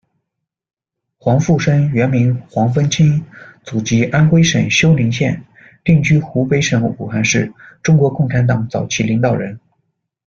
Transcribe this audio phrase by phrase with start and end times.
[1.19, 3.23] 黄负生，原名黄风清，
[3.63, 5.43] 祖籍安徽省休宁县，
[5.83, 9.59] 定居湖北省武汉市，中国共产党早期领导人。